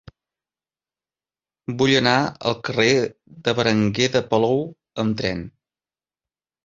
Vull 1.81 1.93
anar 1.99 2.15
al 2.51 2.57
carrer 2.69 2.95
de 3.49 3.55
Berenguer 3.61 4.09
de 4.17 4.23
Palou 4.33 4.67
amb 5.05 5.21
tren. 5.21 5.45